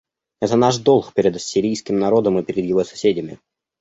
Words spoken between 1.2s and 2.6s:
сирийским народом и